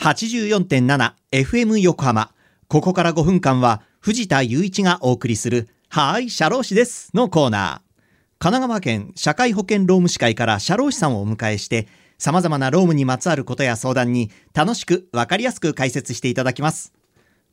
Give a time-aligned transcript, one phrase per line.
[0.00, 2.32] 84.7FM 横浜。
[2.68, 8.02] ここから5分間は藤田雄一がお送りする、はーい、社労士ですのコーナー。
[8.38, 11.86] 神奈川県社会保険労務士会から社労士さんをお迎えして、
[12.16, 16.94] 様々な労務にまつわることや相談に楽しくわかりやすく解説していただきます。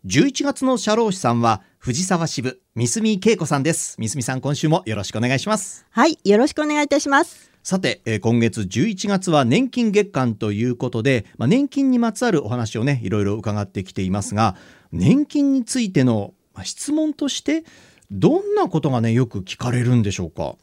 [0.06, 3.98] 11月の社労士さんは藤沢支部三住恵子さんです。
[4.00, 5.86] 三住さん今週もよろしくお願いします。
[5.90, 7.47] はい、よろしくお願いいたします。
[7.70, 14.56] さて、えー今月11月は年金月間ということで、まあ、年金にまつわるお話をねいろいろ伺ってきていますが
[14.94, 17.66] 年金についてのまあ質問として
[18.10, 20.56] どんなことがねよく聞かれるんでしょうか？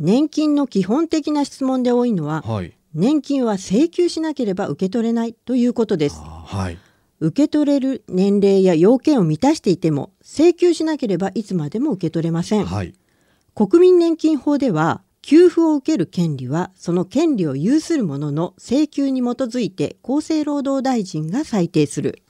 [0.00, 6.16] 年金の基本的な質問で多いのは、はい年金は請求しなければ受け取れないということです。
[6.20, 6.78] はい
[7.20, 12.64] 受け取れる年齢や要件を満たしていても、請求しなければいつまでも受け取れません。
[12.66, 12.94] はい
[13.54, 22.22] 国民年金法では、給付を受ける権利は、その権利を有する者の請求に基づいて厚生労働大臣が裁定する。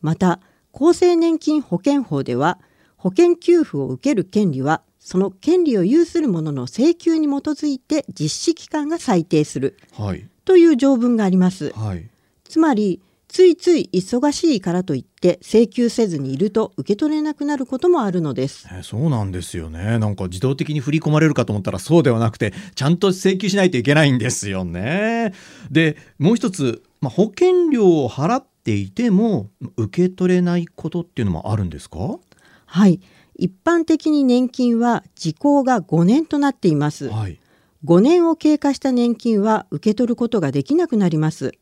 [0.00, 0.40] また、
[0.72, 2.58] 厚生年金保険法では、
[2.96, 11.72] 保険給付を受ける権利は、その権利を有する者の請求に基づいて実施機関が裁定するはいという条文があります。
[11.72, 12.06] はい
[12.44, 13.00] つまり、
[13.32, 18.66] ついつい忙しいからといって請求せずにいると受け取れなくなることもあるのです。
[18.68, 25.32] えーそうなんですよねなんか自動的に振り込まれるかと思ったらそうではなくてちゃんと請求しないといけないんですよね
[25.70, 32.18] でもう一つ、まあ、保険料を払っていても受け取れないことっていうのもあるんですか？
[32.66, 33.00] はい。
[33.36, 37.08] 一般的に年金は時効が5年となっています。
[37.08, 37.38] はい
[37.84, 41.52] 5年を経過した年金は受け取ることができなくなります。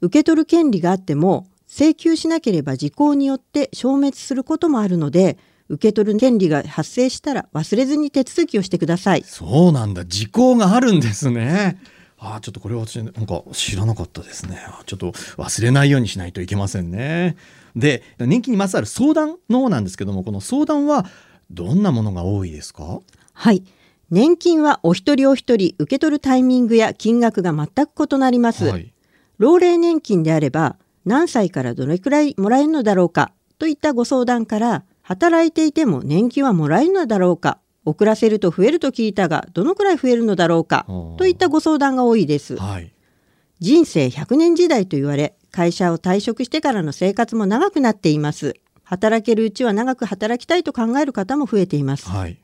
[0.00, 9.22] 受け取る権利があっても請求しなければ時効によって消滅することもあるので受け取る権利が発生したら忘れずに手続きをしてください。
[9.24, 11.80] そうなんだ時効があるんですね
[12.18, 17.36] あーちょっとこれは私なんか知らなかったですねちょっと忘れないようにしないといけませんね
[17.76, 21.06] で年金にまつわる相談の方なんですけどもこの相談は
[21.50, 23.00] どんなものが多いですか？
[23.32, 23.64] はい。
[24.10, 28.64] 年金はお一人お一人受け取るタイミングや金額が全く異なります。
[28.64, 28.92] はい
[29.40, 42.58] 老齢年金であれば何歳からどれくらいもらえるのだろうかといったご相談から働いていても年金はもらえるのだろうか遅らせると増えると聞いたがどのくらい増えるのだろうかはあといったご相談が多いです。
[42.58, 42.92] はい。
[43.60, 48.56] 人生100年時代と言われ会社を退職してからの生活も長くなっています。
[48.84, 52.10] 働けるうちは長く働きたいと考える方も増えています。
[52.10, 52.38] はい。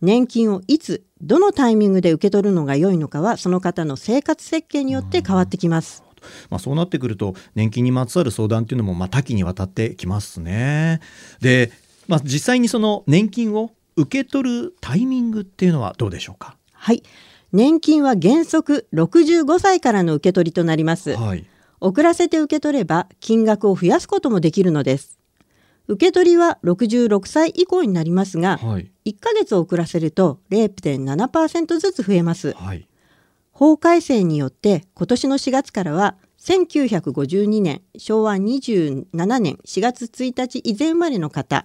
[0.00, 6.02] 年金をいつどのタイミングで受け取るのが良いのかはその方の生活設計によって変わってきます
[6.50, 11.00] まあ、そうなってくると年金にまつわる相談っていうのもまあ多岐にわたってきますね。
[11.40, 11.72] で、
[12.08, 16.56] まあ、実際にその年金を受け取るタイミングっていうのはどうでしょうか？
[16.72, 17.02] はい。
[17.52, 21.14] 年金は原則65歳からの受け取りとなります。
[21.14, 21.44] はい。
[21.80, 25.18] 遅らせて受け取れば金額を増やすこともできるのです。
[25.88, 28.90] 受け取りは66歳以降になりますが、はい。
[29.04, 32.52] 1ヶ月遅らせると0.7%ずつ増えます。
[32.52, 32.86] はい。
[33.62, 39.04] 法改正によって今年の4月からは1952年昭和27
[39.38, 41.64] 年4月1日以前生まれの方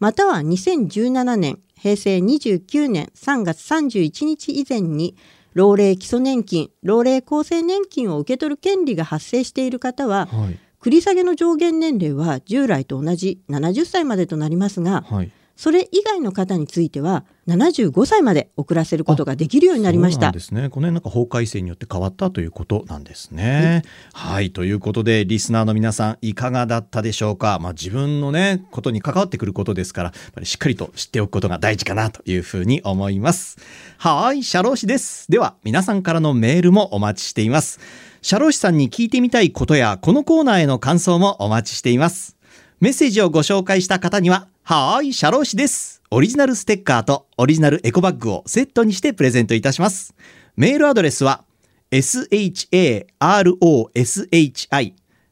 [0.00, 5.16] または2017年平成29年3月31日以前に
[5.54, 10.58] 老齢基礎年金老齢厚生年金を受け取る権利が発生している方ははい。
[10.80, 15.30] 繰り下げの上限年齢は従来と同じ70歳までとなりますがはい。
[15.56, 20.68] それ以外の方については75歳まで遅らせることができるようになりましたそうですね。
[20.68, 23.82] この辺なんか法改正によって変わったということなんですね。
[24.12, 27.58] はい、ということでリスナーの皆さんいかがだったでしょうか？
[27.60, 33.58] まあ自分のねことに関わってくることですから、やっぱりしっかりと知っておくことが大事かなというふうに思います。
[33.98, 35.30] はい、社労士です。
[35.30, 37.80] では皆さんからのメールもお待ちしています。
[38.20, 42.35] 社労士さんに聞いてみたいことやこのコーナーへの感想もお待ちしています。
[42.78, 46.02] メッセージをご紹介した方には、はーい、社労士です。
[46.10, 50.14] オリジナルステッカーとオリジナルエコバッグをセットにしてプレゼントいたします。
[50.56, 51.42] メールアドレスは、
[51.90, 53.06] sharoshi、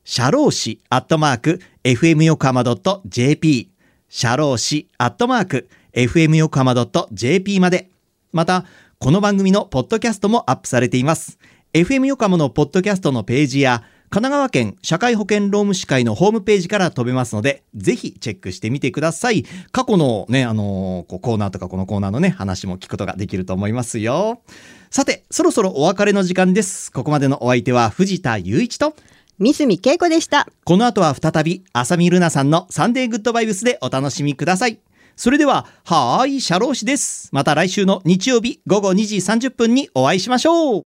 [0.05, 2.65] 社労士アットマーク、fm 横浜
[3.05, 3.71] .jp、
[4.09, 6.75] 社労士アットマーク、fm 横浜
[7.13, 7.91] .jp まで。
[8.33, 8.65] また、
[8.99, 11.39] この番組のポッドキャストもアップされています。
[11.75, 13.83] FM 横浜のポッドキャストのページや、
[14.15, 19.45] 神奈川県社会保険労務士会のホームページから飛べますので、ぜひチェックしてみてください。
[19.73, 24.41] 過去のね、あのーこうコーナーとかこのコーナーのね、話も聞くことができると思いますよ。
[24.89, 26.93] さて、そろそろお別れの時間です。
[26.93, 28.95] ここまでのお相手は藤田雄一と、
[29.41, 30.47] 三住恵子でした。
[30.63, 34.79] この後は再び、浅見ルナさんのサンデーグッドバイブスでお楽しみください。
[35.17, 37.31] それでは、はーい、社労士です。
[37.33, 40.83] また来週の日曜日午後2時30分にお会いしましょう。